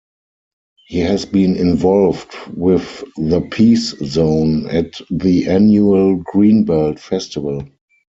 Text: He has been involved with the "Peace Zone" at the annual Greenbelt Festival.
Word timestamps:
He 0.87 0.97
has 1.01 1.27
been 1.27 1.55
involved 1.55 2.33
with 2.55 3.03
the 3.17 3.39
"Peace 3.51 3.91
Zone" 4.03 4.67
at 4.67 4.93
the 5.11 5.47
annual 5.47 6.17
Greenbelt 6.33 6.97
Festival. 6.97 7.67